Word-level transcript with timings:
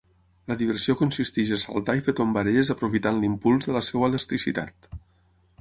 La 0.51 0.55
diversió 0.61 0.95
consisteix 1.01 1.51
a 1.51 1.59
saltar 1.65 1.95
i 2.01 2.03
fer 2.09 2.17
tombarelles 2.21 2.73
aprofitant 2.77 3.23
l'impuls 3.27 3.69
de 3.71 3.79
la 3.79 3.85
seva 3.91 4.11
elasticitat. 4.11 4.95